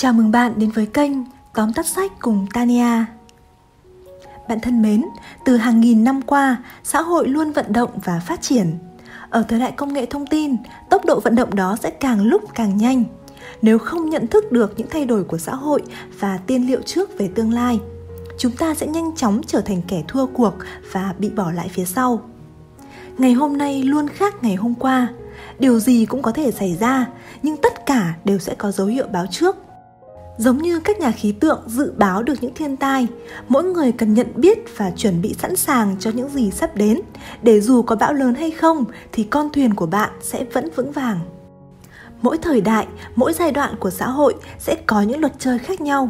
[0.00, 1.12] Chào mừng bạn đến với kênh
[1.54, 3.04] Tóm tắt sách cùng Tania.
[4.48, 5.04] Bạn thân mến,
[5.44, 8.78] từ hàng nghìn năm qua, xã hội luôn vận động và phát triển.
[9.30, 10.56] Ở thời đại công nghệ thông tin,
[10.90, 13.04] tốc độ vận động đó sẽ càng lúc càng nhanh.
[13.62, 15.82] Nếu không nhận thức được những thay đổi của xã hội
[16.18, 17.80] và tiên liệu trước về tương lai,
[18.38, 20.54] chúng ta sẽ nhanh chóng trở thành kẻ thua cuộc
[20.92, 22.22] và bị bỏ lại phía sau.
[23.18, 25.08] Ngày hôm nay luôn khác ngày hôm qua,
[25.58, 27.06] điều gì cũng có thể xảy ra,
[27.42, 29.56] nhưng tất cả đều sẽ có dấu hiệu báo trước
[30.38, 33.06] Giống như các nhà khí tượng dự báo được những thiên tai,
[33.48, 37.00] mỗi người cần nhận biết và chuẩn bị sẵn sàng cho những gì sắp đến,
[37.42, 40.92] để dù có bão lớn hay không thì con thuyền của bạn sẽ vẫn vững
[40.92, 41.20] vàng.
[42.22, 45.80] Mỗi thời đại, mỗi giai đoạn của xã hội sẽ có những luật chơi khác
[45.80, 46.08] nhau.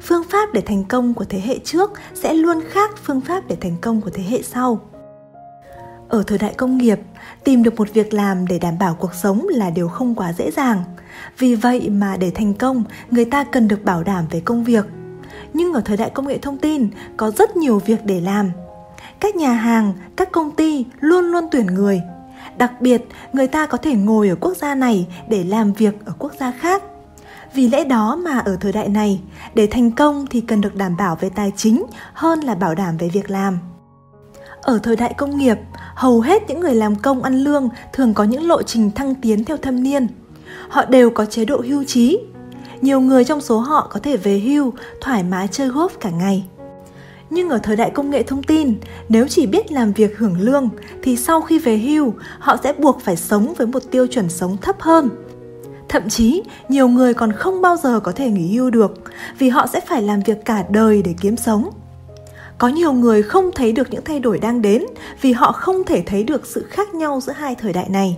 [0.00, 3.56] Phương pháp để thành công của thế hệ trước sẽ luôn khác phương pháp để
[3.60, 4.80] thành công của thế hệ sau.
[6.08, 7.00] Ở thời đại công nghiệp,
[7.44, 10.50] tìm được một việc làm để đảm bảo cuộc sống là điều không quá dễ
[10.50, 10.84] dàng.
[11.38, 14.86] Vì vậy mà để thành công, người ta cần được bảo đảm về công việc.
[15.54, 18.50] Nhưng ở thời đại công nghệ thông tin, có rất nhiều việc để làm.
[19.20, 22.00] Các nhà hàng, các công ty luôn luôn tuyển người.
[22.58, 26.12] Đặc biệt, người ta có thể ngồi ở quốc gia này để làm việc ở
[26.18, 26.82] quốc gia khác.
[27.54, 29.20] Vì lẽ đó mà ở thời đại này,
[29.54, 32.96] để thành công thì cần được đảm bảo về tài chính hơn là bảo đảm
[32.96, 33.58] về việc làm.
[34.62, 35.58] Ở thời đại công nghiệp,
[35.94, 39.44] hầu hết những người làm công ăn lương thường có những lộ trình thăng tiến
[39.44, 40.06] theo thâm niên.
[40.72, 42.18] Họ đều có chế độ hưu trí.
[42.80, 46.44] Nhiều người trong số họ có thể về hưu, thoải mái chơi golf cả ngày.
[47.30, 48.74] Nhưng ở thời đại công nghệ thông tin,
[49.08, 50.68] nếu chỉ biết làm việc hưởng lương
[51.02, 54.56] thì sau khi về hưu, họ sẽ buộc phải sống với một tiêu chuẩn sống
[54.56, 55.08] thấp hơn.
[55.88, 58.94] Thậm chí, nhiều người còn không bao giờ có thể nghỉ hưu được
[59.38, 61.70] vì họ sẽ phải làm việc cả đời để kiếm sống
[62.58, 64.84] có nhiều người không thấy được những thay đổi đang đến
[65.20, 68.16] vì họ không thể thấy được sự khác nhau giữa hai thời đại này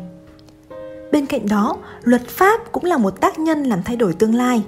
[1.12, 4.62] bên cạnh đó luật pháp cũng là một tác nhân làm thay đổi tương lai.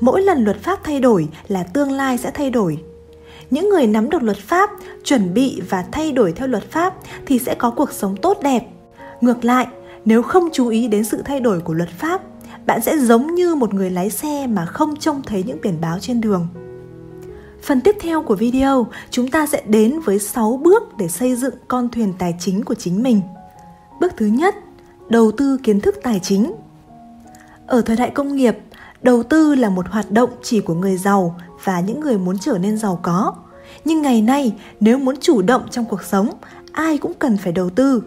[0.00, 2.78] Mỗi lần luật pháp thay đổi là tương lai sẽ thay đổi.
[3.50, 4.70] Những người nắm được luật pháp
[5.04, 6.94] chuẩn bị và thay đổi theo luật pháp
[7.26, 8.60] thì sẽ có cuộc sống tốt đẹp.
[9.20, 9.66] Ngược lại
[10.04, 12.22] nếu không chú ý đến sự thay đổi của luật pháp
[12.66, 15.98] bạn sẽ giống như một người lái xe mà không trông thấy những biển báo
[15.98, 16.48] trên đường.
[17.62, 21.54] Phần tiếp theo của video, chúng ta sẽ đến với 6 bước để xây dựng
[21.68, 23.20] con thuyền tài chính của chính mình.
[24.00, 24.54] Bước thứ nhất,
[25.12, 26.54] đầu tư kiến thức tài chính.
[27.66, 28.58] Ở thời đại công nghiệp,
[29.02, 32.58] đầu tư là một hoạt động chỉ của người giàu và những người muốn trở
[32.58, 33.34] nên giàu có.
[33.84, 36.30] Nhưng ngày nay, nếu muốn chủ động trong cuộc sống,
[36.72, 38.02] ai cũng cần phải đầu tư.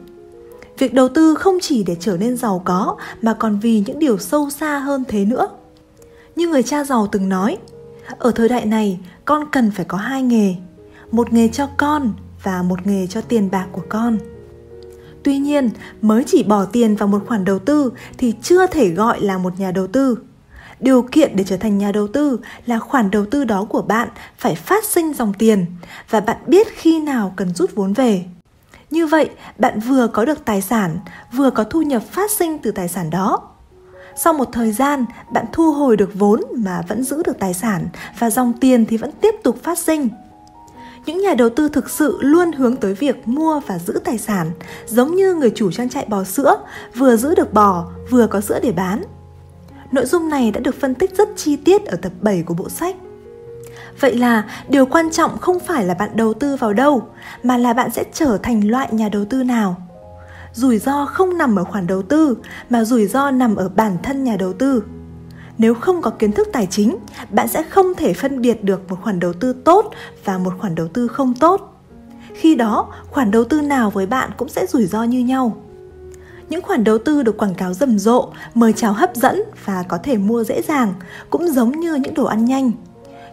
[0.77, 4.17] Việc đầu tư không chỉ để trở nên giàu có mà còn vì những điều
[4.17, 5.47] sâu xa hơn thế nữa.
[6.35, 7.57] Như người cha giàu từng nói,
[8.19, 10.55] ở thời đại này con cần phải có hai nghề
[11.11, 14.17] một nghề cho con và một nghề cho tiền bạc của con
[15.25, 15.69] tuy nhiên,
[16.01, 19.59] mới chỉ bỏ tiền vào một khoản đầu tư thì chưa thể gọi là một
[19.59, 20.17] nhà đầu tư.
[20.79, 24.09] Điều kiện để trở thành nhà đầu tư là khoản đầu tư đó của bạn
[24.37, 25.65] phải phát sinh dòng tiền
[26.09, 28.23] và bạn biết khi nào cần rút vốn về.
[28.89, 30.97] Như vậy, bạn vừa có được tài sản,
[31.33, 33.41] vừa có thu nhập phát sinh từ tài sản đó.
[34.15, 37.87] Sau một thời gian, bạn thu hồi được vốn mà vẫn giữ được tài sản
[38.19, 40.09] và dòng tiền thì vẫn tiếp tục phát sinh
[41.05, 44.51] những nhà đầu tư thực sự luôn hướng tới việc mua và giữ tài sản
[44.85, 46.55] giống như người chủ trang trại bò sữa
[46.95, 49.03] vừa giữ được bò vừa có sữa để bán.
[49.91, 52.69] Nội dung này đã được phân tích rất chi tiết ở tập 7 của bộ
[52.69, 52.95] sách.
[53.99, 57.07] Vậy là điều quan trọng không phải là bạn đầu tư vào đâu,
[57.43, 59.75] mà là bạn sẽ trở thành loại nhà đầu tư nào.
[60.53, 62.37] Rủi ro không nằm ở khoản đầu tư
[62.69, 64.83] mà rủi ro nằm ở bản thân nhà đầu tư
[65.57, 66.97] nếu không có kiến thức tài chính,
[67.29, 69.91] bạn sẽ không thể phân biệt được một khoản đầu tư tốt
[70.25, 71.71] và một khoản đầu tư không tốt.
[72.33, 75.57] Khi đó, khoản đầu tư nào với bạn cũng sẽ rủi ro như nhau.
[76.49, 79.97] Những khoản đầu tư được quảng cáo rầm rộ, mời chào hấp dẫn và có
[79.97, 80.93] thể mua dễ dàng
[81.29, 82.71] cũng giống như những đồ ăn nhanh.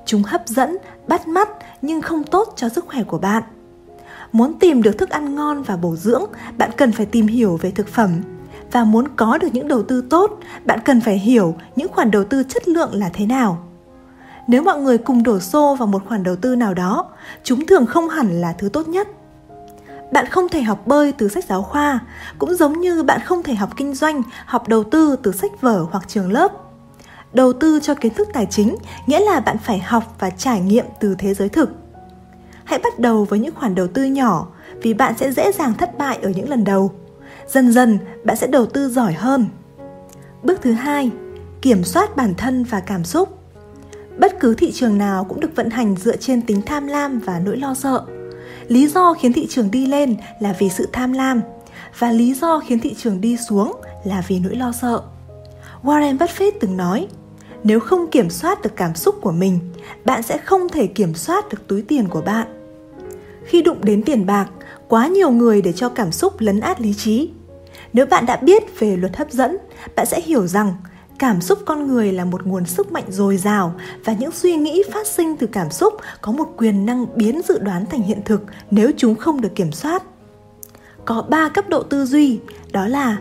[0.06, 0.76] Chúng hấp dẫn,
[1.08, 1.48] bắt mắt
[1.82, 3.42] nhưng không tốt cho sức khỏe của bạn.
[4.32, 6.24] Muốn tìm được thức ăn ngon và bổ dưỡng,
[6.58, 8.10] bạn cần phải tìm hiểu về thực phẩm
[8.72, 12.24] và muốn có được những đầu tư tốt, bạn cần phải hiểu những khoản đầu
[12.24, 13.58] tư chất lượng là thế nào.
[14.48, 17.08] Nếu mọi người cùng đổ xô vào một khoản đầu tư nào đó,
[17.44, 19.08] chúng thường không hẳn là thứ tốt nhất.
[20.12, 22.00] Bạn không thể học bơi từ sách giáo khoa,
[22.38, 25.86] cũng giống như bạn không thể học kinh doanh, học đầu tư từ sách vở
[25.90, 26.52] hoặc trường lớp.
[27.32, 28.76] Đầu tư cho kiến thức tài chính
[29.06, 31.70] nghĩa là bạn phải học và trải nghiệm từ thế giới thực.
[32.64, 34.46] Hãy bắt đầu với những khoản đầu tư nhỏ,
[34.82, 36.90] vì bạn sẽ dễ dàng thất bại ở những lần đầu.
[37.52, 39.46] Dần dần bạn sẽ đầu tư giỏi hơn.
[40.42, 41.10] Bước thứ hai,
[41.62, 43.38] kiểm soát bản thân và cảm xúc.
[44.18, 47.38] Bất cứ thị trường nào cũng được vận hành dựa trên tính tham lam và
[47.44, 48.04] nỗi lo sợ.
[48.68, 51.40] Lý do khiến thị trường đi lên là vì sự tham lam
[51.98, 55.02] và lý do khiến thị trường đi xuống là vì nỗi lo sợ.
[55.82, 57.06] Warren Buffett từng nói,
[57.64, 59.58] nếu không kiểm soát được cảm xúc của mình
[60.04, 62.46] bạn sẽ không thể kiểm soát được túi tiền của bạn
[63.44, 64.50] khi đụng đến tiền bạc
[64.88, 67.30] quá nhiều người để cho cảm xúc lấn át lý trí
[67.92, 69.56] nếu bạn đã biết về luật hấp dẫn
[69.96, 70.74] bạn sẽ hiểu rằng
[71.18, 73.74] cảm xúc con người là một nguồn sức mạnh dồi dào
[74.04, 77.58] và những suy nghĩ phát sinh từ cảm xúc có một quyền năng biến dự
[77.58, 80.02] đoán thành hiện thực nếu chúng không được kiểm soát
[81.04, 82.40] có 3 cấp độ tư duy,
[82.72, 83.16] đó là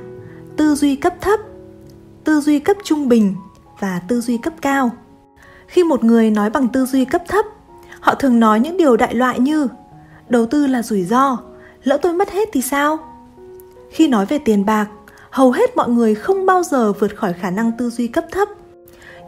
[0.57, 1.39] tư duy cấp thấp,
[2.23, 3.35] tư duy cấp trung bình
[3.79, 4.91] và tư duy cấp cao.
[5.67, 7.45] Khi một người nói bằng tư duy cấp thấp,
[7.99, 9.67] họ thường nói những điều đại loại như
[10.29, 11.37] đầu tư là rủi ro,
[11.83, 12.97] lỡ tôi mất hết thì sao?
[13.91, 14.87] Khi nói về tiền bạc,
[15.29, 18.47] hầu hết mọi người không bao giờ vượt khỏi khả năng tư duy cấp thấp.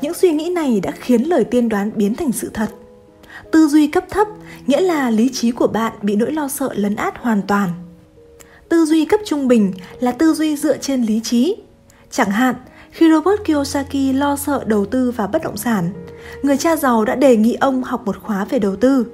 [0.02, 2.70] Những suy nghĩ này đã khiến lời tiên đoán biến thành sự thật.
[3.52, 4.28] Tư duy cấp thấp
[4.68, 7.70] nghĩa là lý trí của bạn bị nỗi lo sợ lấn át hoàn toàn.
[8.70, 11.56] Tư duy cấp trung bình là tư duy dựa trên lý trí.
[12.12, 12.56] Chẳng hạn,
[12.92, 15.90] khi Robert Kiyosaki lo sợ đầu tư vào bất động sản,
[16.44, 19.06] người cha giàu đã đề nghị ông học một khóa về đầu tư.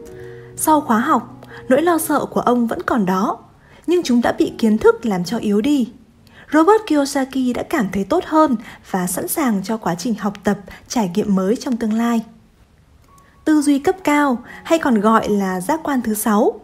[0.56, 3.38] Sau khóa học, nỗi lo sợ của ông vẫn còn đó,
[3.90, 5.88] nhưng chúng đã bị kiến thức làm cho yếu đi.
[6.54, 8.56] Robert Kiyosaki đã cảm thấy tốt hơn
[8.92, 10.58] và sẵn sàng cho quá trình học tập,
[10.88, 12.22] trải nghiệm mới trong tương lai.
[13.46, 16.60] Tư duy cấp cao hay còn gọi là giác quan thứ sáu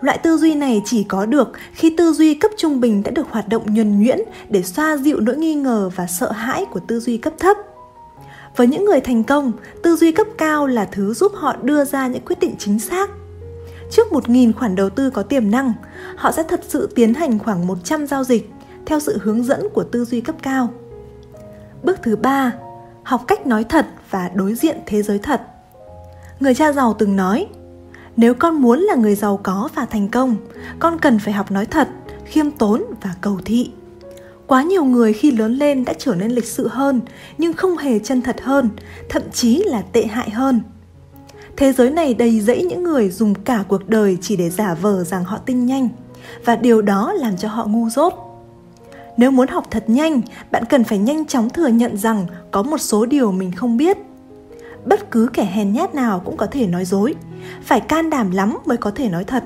[0.00, 3.26] Loại tư duy này chỉ có được khi tư duy cấp trung bình đã được
[3.30, 4.18] hoạt động nhuần nhuyễn
[4.48, 7.56] để xoa dịu nỗi nghi ngờ và sợ hãi của tư duy cấp thấp.
[8.56, 9.52] Với những người thành công,
[9.82, 13.10] tư duy cấp cao là thứ giúp họ đưa ra những quyết định chính xác.
[13.90, 15.72] Trước 1.000 khoản đầu tư có tiềm năng,
[16.16, 18.50] họ sẽ thật sự tiến hành khoảng 100 giao dịch
[18.86, 20.68] theo sự hướng dẫn của tư duy cấp cao.
[21.82, 22.52] Bước thứ ba,
[23.02, 25.40] học cách nói thật và đối diện thế giới thật.
[26.40, 27.46] Người cha giàu từng nói,
[28.16, 30.36] nếu con muốn là người giàu có và thành công
[30.78, 31.88] con cần phải học nói thật
[32.24, 33.70] khiêm tốn và cầu thị
[34.46, 37.00] quá nhiều người khi lớn lên đã trở nên lịch sự hơn
[37.38, 38.68] nhưng không hề chân thật hơn
[39.08, 40.60] thậm chí là tệ hại hơn
[41.60, 45.04] thế giới này đầy rẫy những người dùng cả cuộc đời chỉ để giả vờ
[45.04, 45.88] rằng họ tinh nhanh.
[46.44, 48.14] Và điều đó làm cho họ ngu dốt.
[49.16, 50.20] Nếu muốn học thật nhanh,
[50.50, 53.96] bạn cần phải nhanh chóng thừa nhận rằng có một số điều mình không biết.
[54.84, 57.14] Bất cứ kẻ hèn nhát nào cũng có thể nói dối.
[57.62, 59.44] Phải can đảm lắm mới có thể nói thật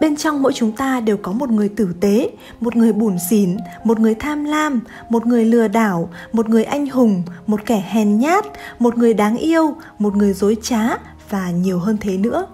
[0.00, 2.30] bên trong mỗi chúng ta đều có một người tử tế,
[2.60, 6.86] một người bủn xỉn, một người tham lam, một người lừa đảo, một người anh
[6.86, 8.44] hùng, một kẻ hèn nhát,
[8.78, 10.96] một người đáng yêu, một người dối trá
[11.30, 12.46] và nhiều hơn thế nữa.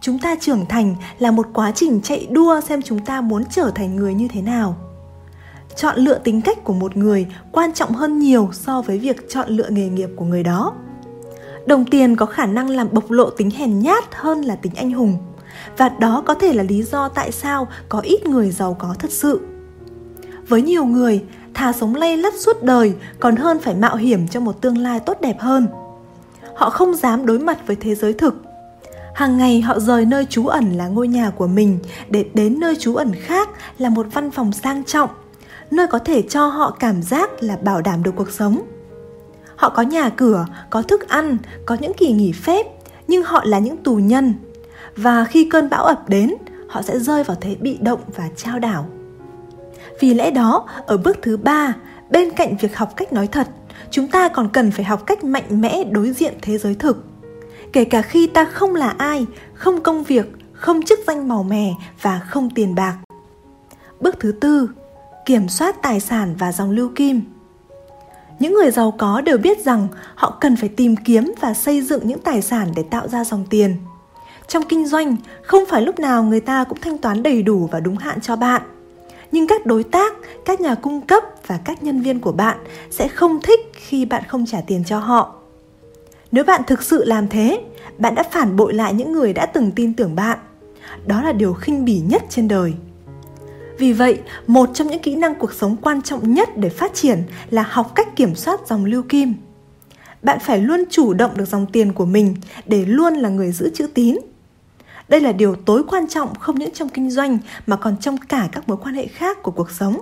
[0.00, 3.70] Chúng ta trưởng thành là một quá trình chạy đua xem chúng ta muốn trở
[3.74, 4.76] thành người như thế nào.
[5.76, 9.48] Chọn lựa tính cách của một người quan trọng hơn nhiều so với việc chọn
[9.48, 10.74] lựa nghề nghiệp của người đó.
[11.66, 14.90] Đồng tiền có khả năng làm bộc lộ tính hèn nhát hơn là tính anh
[14.90, 15.16] hùng
[15.76, 19.10] và đó có thể là lý do tại sao có ít người giàu có thật
[19.10, 19.40] sự.
[20.48, 21.24] Với nhiều người,
[21.54, 25.00] thà sống lây lắt suốt đời còn hơn phải mạo hiểm cho một tương lai
[25.00, 25.66] tốt đẹp hơn.
[26.54, 28.34] Họ không dám đối mặt với thế giới thực.
[29.14, 31.78] Hàng ngày họ rời nơi trú ẩn là ngôi nhà của mình
[32.08, 33.48] để đến nơi trú ẩn khác
[33.78, 35.10] là một văn phòng sang trọng,
[35.70, 38.62] nơi có thể cho họ cảm giác là bảo đảm được cuộc sống.
[39.56, 41.36] Họ có nhà cửa, có thức ăn,
[41.66, 42.66] có những kỳ nghỉ phép,
[43.08, 44.34] nhưng họ là những tù nhân
[44.96, 46.34] và khi cơn bão ập đến,
[46.68, 48.86] họ sẽ rơi vào thế bị động và trao đảo.
[50.00, 51.74] Vì lẽ đó, ở bước thứ ba,
[52.10, 53.48] bên cạnh việc học cách nói thật,
[53.90, 57.04] chúng ta còn cần phải học cách mạnh mẽ đối diện thế giới thực.
[57.72, 61.72] Kể cả khi ta không là ai, không công việc, không chức danh màu mè
[62.02, 62.96] và không tiền bạc.
[64.00, 64.70] Bước thứ tư,
[65.26, 67.22] kiểm soát tài sản và dòng lưu kim.
[68.38, 72.08] Những người giàu có đều biết rằng họ cần phải tìm kiếm và xây dựng
[72.08, 73.76] những tài sản để tạo ra dòng tiền
[74.48, 77.80] trong kinh doanh không phải lúc nào người ta cũng thanh toán đầy đủ và
[77.80, 78.62] đúng hạn cho bạn
[79.32, 80.12] nhưng các đối tác
[80.44, 82.58] các nhà cung cấp và các nhân viên của bạn
[82.90, 85.34] sẽ không thích khi bạn không trả tiền cho họ
[86.32, 87.64] nếu bạn thực sự làm thế
[87.98, 90.38] bạn đã phản bội lại những người đã từng tin tưởng bạn
[91.06, 92.74] đó là điều khinh bỉ nhất trên đời
[93.78, 97.22] vì vậy, một trong những kỹ năng cuộc sống quan trọng nhất để phát triển
[97.50, 99.34] là học cách kiểm soát dòng lưu kim.
[100.22, 102.36] Bạn phải luôn chủ động được dòng tiền của mình
[102.66, 104.16] để luôn là người giữ chữ tín.
[105.08, 108.48] Đây là điều tối quan trọng không những trong kinh doanh mà còn trong cả
[108.52, 110.00] các mối quan hệ khác của cuộc sống.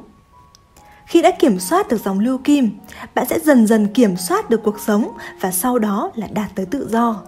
[1.06, 2.70] Khi đã kiểm soát được dòng lưu kim,
[3.14, 6.66] bạn sẽ dần dần kiểm soát được cuộc sống và sau đó là đạt tới
[6.66, 7.22] tự do.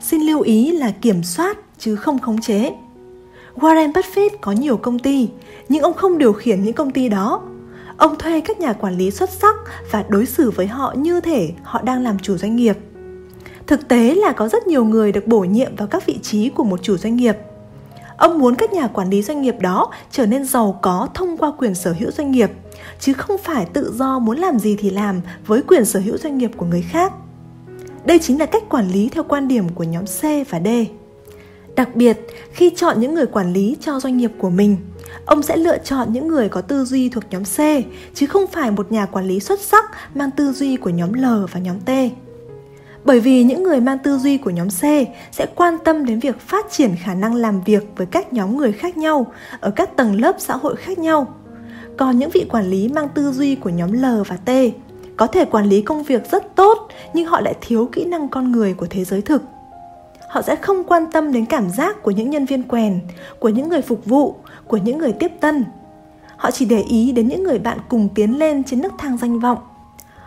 [0.00, 2.72] Xin lưu ý là kiểm soát chứ không khống chế.
[3.56, 5.28] Warren Buffett có nhiều công ty,
[5.68, 7.42] nhưng ông không điều khiển những công ty đó.
[7.96, 9.56] Ông thuê các nhà quản lý xuất sắc
[9.90, 12.78] và đối xử với họ như thể họ đang làm chủ doanh nghiệp.
[13.66, 16.64] Thực tế là có rất nhiều người được bổ nhiệm vào các vị trí của
[16.64, 17.36] một chủ doanh nghiệp.
[18.16, 21.52] Ông muốn các nhà quản lý doanh nghiệp đó trở nên giàu có thông qua
[21.58, 22.50] quyền sở hữu doanh nghiệp,
[23.00, 26.38] chứ không phải tự do muốn làm gì thì làm với quyền sở hữu doanh
[26.38, 27.12] nghiệp của người khác.
[28.04, 30.68] Đây chính là cách quản lý theo quan điểm của nhóm C và D.
[31.76, 32.20] Đặc biệt,
[32.52, 34.76] khi chọn những người quản lý cho doanh nghiệp của mình,
[35.24, 37.58] ông sẽ lựa chọn những người có tư duy thuộc nhóm C,
[38.14, 41.24] chứ không phải một nhà quản lý xuất sắc mang tư duy của nhóm L
[41.52, 41.90] và nhóm T.
[43.04, 44.82] Bởi vì những người mang tư duy của nhóm C
[45.32, 48.72] sẽ quan tâm đến việc phát triển khả năng làm việc với các nhóm người
[48.72, 49.26] khác nhau,
[49.60, 51.26] ở các tầng lớp xã hội khác nhau.
[51.98, 54.50] Còn những vị quản lý mang tư duy của nhóm L và T
[55.16, 58.52] có thể quản lý công việc rất tốt, nhưng họ lại thiếu kỹ năng con
[58.52, 59.42] người của thế giới thực.
[60.28, 63.00] Họ sẽ không quan tâm đến cảm giác của những nhân viên quèn,
[63.38, 64.34] của những người phục vụ,
[64.66, 65.64] của những người tiếp tân.
[66.36, 69.40] Họ chỉ để ý đến những người bạn cùng tiến lên trên nước thang danh
[69.40, 69.58] vọng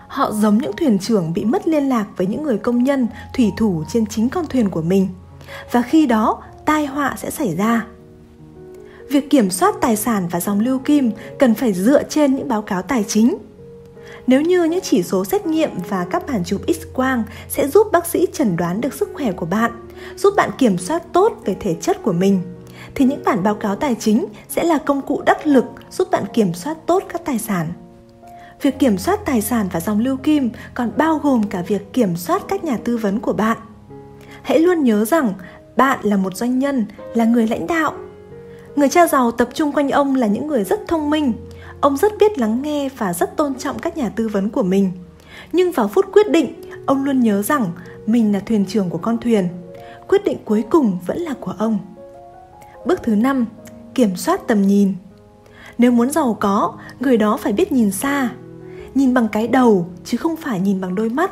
[0.08, 3.52] họ giống những thuyền trưởng bị mất liên lạc với những người công nhân thủy
[3.58, 5.08] thủ trên chính con thuyền của mình.
[5.72, 7.86] Và khi đó tai họa sẽ xảy ra.
[9.10, 12.62] Việc kiểm soát tài sản và dòng lưu kim cần phải dựa trên những báo
[12.62, 13.38] cáo tài chính.
[14.28, 18.06] Nếu như những chỉ số xét nghiệm và các bản chụp X-quang sẽ giúp bác
[18.06, 19.72] sĩ chẩn đoán được sức khỏe của bạn,
[20.16, 22.42] giúp bạn kiểm soát tốt về thể chất của mình,
[22.96, 26.24] thì những bản báo cáo tài chính sẽ là công cụ đắc lực giúp bạn
[26.34, 27.68] kiểm soát tốt các tài sản.
[28.62, 32.16] Việc kiểm soát tài sản và dòng lưu kim còn bao gồm cả việc kiểm
[32.16, 33.58] soát các nhà tư vấn của bạn.
[34.42, 35.34] Hãy luôn nhớ rằng
[35.76, 37.94] bạn là một doanh nhân, là người lãnh đạo.
[38.76, 41.34] Người cha giàu tập trung quanh ông là những người rất thông minh,
[41.82, 44.92] ông rất biết lắng nghe và rất tôn trọng các nhà tư vấn của mình.
[45.52, 46.54] Nhưng vào phút quyết định
[46.86, 47.66] ông luôn nhớ rằng
[48.06, 49.48] mình là thuyền trưởng của con thuyền.
[50.08, 51.80] Quyết định cuối cùng vẫn là của ông.
[52.86, 53.46] Bước thứ năm
[53.96, 54.94] kiểm soát tầm nhìn.
[55.78, 58.30] Nếu muốn giàu có người đó phải biết nhìn xa
[58.98, 61.32] nhìn bằng cái đầu chứ không phải nhìn bằng đôi mắt.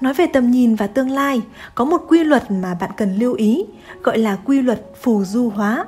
[0.00, 1.42] Nói về tầm nhìn và tương lai
[1.74, 3.64] có một quy luật mà bạn cần lưu ý
[4.02, 5.84] gọi là quy luật phù du hóa.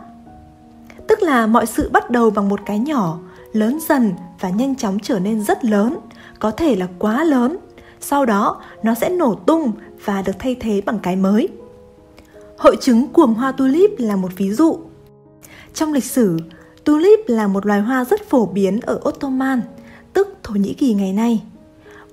[1.09, 3.19] Tức là mọi sự bắt đầu bằng một cái nhỏ
[3.53, 5.99] lớn dần và nhanh chóng trở nên rất lớn
[6.39, 7.57] có thể là quá lớn.
[8.01, 9.73] Sau đó nó sẽ nổ tung
[10.05, 11.49] và được thay thế bằng cái mới.
[12.59, 14.79] Hội chứng cuồng hoa tulip là một ví dụ.
[15.75, 16.39] Trong lịch sử
[16.85, 19.61] tulip là một loài hoa rất phổ biến ở Ottoman,
[20.13, 21.43] tức Thổ Nhĩ Kỳ ngày nay.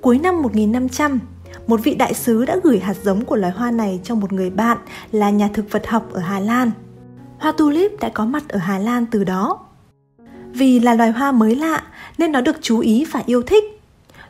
[0.01, 1.19] Cuối năm 1500,
[1.67, 4.49] một vị đại sứ đã gửi hạt giống của loài hoa này cho một người
[4.49, 4.77] bạn
[5.11, 6.71] là nhà thực vật học ở Hà Lan–
[7.39, 9.59] Hoa tulip đã có mặt ở Hà Lan từ đó.
[10.51, 11.83] Vì là loài hoa mới lạ
[12.17, 13.63] nên nó được chú ý và yêu thích.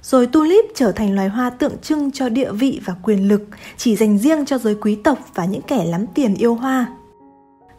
[0.02, 3.42] Rồi tulip trở thành loài hoa tượng trưng cho địa vị và quyền lực
[3.78, 6.86] chỉ dành riêng cho giới quý tộc và những kẻ lắm tiền yêu hoa.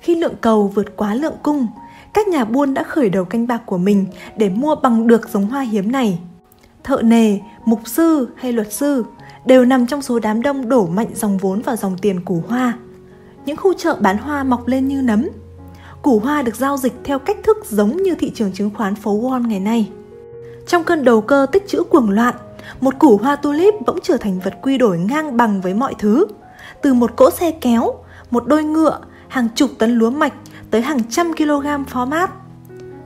[0.01, 1.67] Khi lượng cầu vượt quá lượng cung,
[2.13, 5.47] các nhà buôn đã khởi đầu canh bạc của mình để mua bằng được giống
[5.47, 6.19] hoa hiếm này.
[6.85, 9.05] Thợ nề, mục sư hay luật sư
[9.45, 12.79] đều nằm trong số đám đông đổ mạnh dòng vốn vào dòng tiền củ hoa
[13.47, 15.29] những khu chợ bán hoa mọc lên như nấm.
[16.03, 19.21] Củ hoa được giao dịch theo cách thức giống như thị trường chứng khoán phố
[19.21, 19.91] Wall ngày nay.
[20.67, 22.35] Trong cơn đầu cơ tích trữ cuồng loạn,
[22.81, 26.27] một củ hoa tulip bỗng trở thành vật quy đổi ngang bằng với mọi thứ.
[26.83, 27.95] Từ một cỗ xe kéo,
[28.31, 28.99] một đôi ngựa,
[29.29, 30.33] hàng chục tấn lúa mạch
[30.77, 32.31] tới hàng trăm kg phó mát.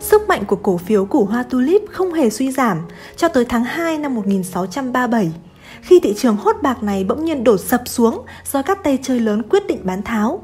[0.00, 2.78] Sức mạnh của cổ phiếu củ hoa tulip không hề suy giảm
[3.16, 5.32] cho tới tháng 2 năm 1637
[5.80, 8.22] khi thị trường hốt bạc này bỗng nhiên đổ sập xuống
[8.52, 10.42] do các tay chơi lớn quyết định bán tháo.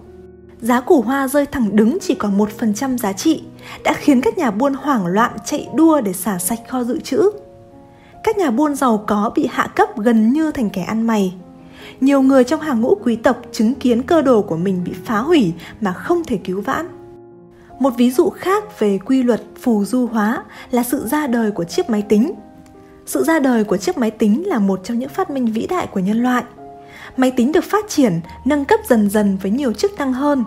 [0.61, 3.43] Giá củ hoa rơi thẳng đứng chỉ còn 1% giá trị,
[3.85, 7.31] đã khiến các nhà buôn hoảng loạn chạy đua để xả sạch kho dự trữ.
[8.25, 11.35] Các nhà buôn giàu có bị hạ cấp gần như thành kẻ ăn mày.
[12.01, 15.19] Nhiều người trong hàng ngũ quý tộc chứng kiến cơ đồ của mình bị phá
[15.19, 16.96] hủy mà không thể cứu vãn.
[17.79, 21.65] Một ví dụ khác về quy luật phù du hóa là sự ra đời của
[21.65, 22.33] chiếc máy tính–
[23.07, 25.87] sự ra đời của chiếc máy tính là một trong những phát minh vĩ đại
[25.87, 26.45] của nhân loại.
[27.17, 30.45] Máy tính được phát triển, nâng cấp dần dần với nhiều chức năng hơn.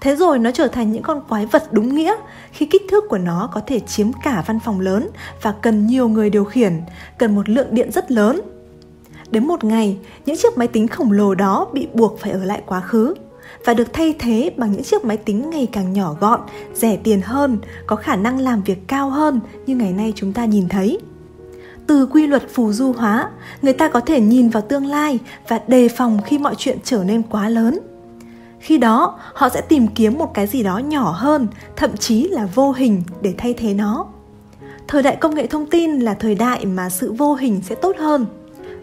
[0.00, 2.14] Thế rồi nó trở thành những con quái vật đúng nghĩa
[2.52, 5.08] khi kích thước của nó có thể chiếm cả văn phòng lớn
[5.42, 6.72] và cần nhiều người điều khiển,
[7.18, 8.40] cần một lượng điện rất lớn.
[9.30, 12.62] Đến một ngày, những chiếc máy tính khổng lồ đó bị buộc phải ở lại
[12.66, 13.14] quá khứ
[13.64, 16.40] và được thay thế bằng những chiếc máy tính ngày càng nhỏ gọn,
[16.74, 20.44] rẻ tiền hơn, có khả năng làm việc cao hơn như ngày nay chúng ta
[20.44, 20.98] nhìn thấy.
[21.86, 23.30] Từ quy luật phù du hóa
[23.62, 27.04] người ta có thể nhìn vào tương lai và đề phòng khi mọi chuyện trở
[27.04, 27.78] nên quá lớn.
[28.60, 32.46] Khi đó họ sẽ tìm kiếm một cái gì đó nhỏ hơn thậm chí là
[32.54, 34.06] vô hình để thay thế nó.
[34.88, 37.96] Thời đại công nghệ thông tin là thời đại mà sự vô hình sẽ tốt
[37.98, 38.26] hơn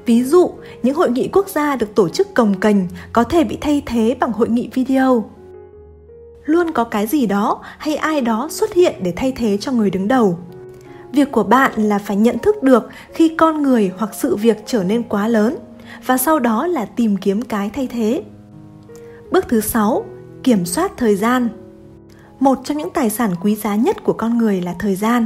[0.06, 0.52] ví dụ
[0.84, 4.18] những hội nghị quốc gia được tổ chức cồng cành có thể bị thay thế
[4.20, 5.30] bằng hội nghị video
[6.46, 9.90] luôn có cái gì đó hay ai đó xuất hiện để thay thế cho người
[9.90, 10.38] đứng đầu
[11.16, 14.84] việc của bạn là phải nhận thức được khi con người hoặc sự việc trở
[14.84, 15.56] nên quá lớn
[16.06, 18.24] và sau đó là tìm kiếm cái thay thế.
[19.32, 20.06] Bước thứ 6,
[20.44, 21.50] kiểm soát thời gian.
[22.40, 25.26] Một trong những tài sản quý giá nhất của con người là thời gian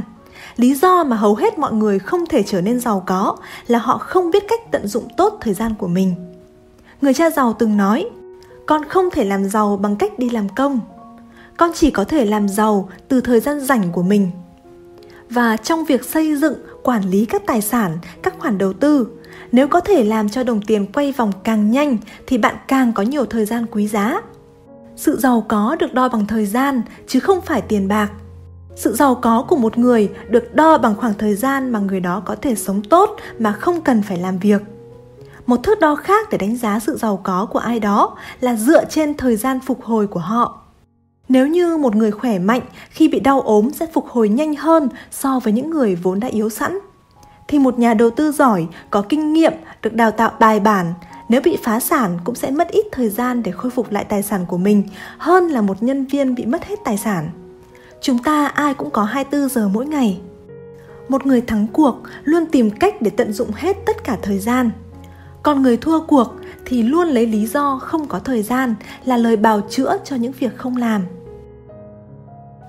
[0.56, 3.98] lý do mà hầu hết mọi người không thể trở nên giàu có là họ
[3.98, 6.14] không biết cách tận dụng tốt thời gian của mình.
[7.00, 8.10] Người cha giàu từng nói,
[8.66, 10.80] con không thể làm giàu bằng cách đi làm công.
[11.56, 14.30] Con chỉ có thể làm giàu từ thời gian rảnh của mình.
[15.30, 19.06] Và trong việc xây dựng, quản lý các tài sản, các khoản đầu tư,
[19.52, 23.02] nếu có thể làm cho đồng tiền quay vòng càng nhanh thì bạn càng có
[23.02, 24.20] nhiều thời gian quý giá.
[24.96, 28.10] Sự giàu có được đo bằng thời gian, chứ không phải tiền bạc
[28.80, 32.22] sự giàu có của một người được đo bằng khoảng thời gian mà người đó
[32.24, 34.62] có thể sống tốt mà không cần phải làm việc.
[35.46, 38.84] Một thước đo khác để đánh giá sự giàu có của ai đó là dựa
[38.84, 40.60] trên thời gian phục hồi của họ.
[41.28, 42.60] Nếu như một người khỏe mạnh,
[42.90, 46.28] khi bị đau ốm sẽ phục hồi nhanh hơn so với những người vốn đã
[46.28, 46.78] yếu sẵn.
[47.48, 50.94] Thì một nhà đầu tư giỏi, có kinh nghiệm, được đào tạo bài bản,
[51.28, 54.22] nếu bị phá sản cũng sẽ mất ít thời gian để khôi phục lại tài
[54.22, 54.82] sản của mình
[55.18, 57.30] hơn là một nhân viên bị mất hết tài sản.
[58.00, 60.20] Chúng ta ai cũng có 24 giờ mỗi ngày.
[61.08, 64.70] Một người thắng cuộc luôn tìm cách để tận dụng hết tất cả thời gian.
[65.42, 66.34] Còn người thua cuộc
[66.66, 70.32] thì luôn lấy lý do không có thời gian là lời bào chữa cho những
[70.32, 71.02] việc không làm.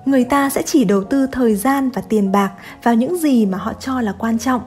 [0.04, 3.58] Người ta sẽ chỉ đầu tư thời gian và tiền bạc vào những gì mà
[3.58, 4.62] họ cho là quan trọng.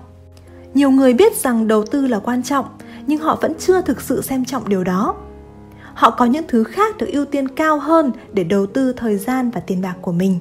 [0.74, 2.66] Nhiều người biết rằng đầu tư là quan trọng,
[3.08, 5.16] nhưng họ vẫn chưa thực sự xem trọng điều đó
[5.96, 9.50] họ có những thứ khác được ưu tiên cao hơn để đầu tư thời gian
[9.50, 10.40] và tiền bạc của mình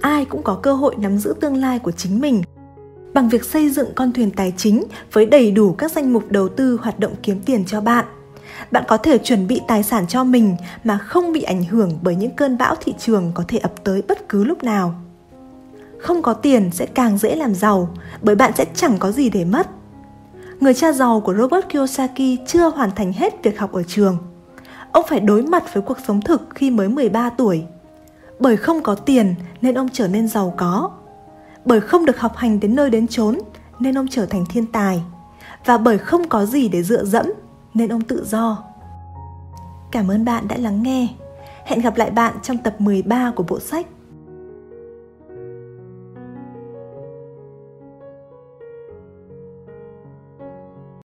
[0.00, 2.42] ai cũng có cơ hội nắm giữ tương lai của chính mình
[3.14, 6.48] bằng việc xây dựng con thuyền tài chính với đầy đủ các danh mục đầu
[6.48, 8.04] tư hoạt động kiếm tiền cho bạn
[8.70, 12.16] bạn có thể chuẩn bị tài sản cho mình mà không bị ảnh hưởng bởi
[12.16, 14.94] những cơn bão thị trường có thể ập tới bất cứ lúc nào
[15.98, 17.88] không có tiền sẽ càng dễ làm giàu,
[18.22, 19.68] bởi bạn sẽ chẳng có gì để mất
[20.60, 24.18] người cha giàu của Robert Kiyosaki chưa hoàn thành hết việc học ở trường.
[24.92, 27.62] Ông phải đối mặt với cuộc sống thực khi mới 13 tuổi.
[28.40, 30.90] Bởi không có tiền, nên ông trở nên giàu có.
[31.64, 33.38] Bởi không được học hành đến nơi đến chốn,
[33.78, 35.02] nên ông trở thành thiên tài.
[35.64, 37.26] Và bởi không có gì để dựa dẫm,
[37.74, 38.64] nên ông tự do.
[39.90, 41.08] Cảm ơn bạn đã lắng nghe.
[41.64, 43.86] Hẹn gặp lại bạn trong tập 13 của bộ sách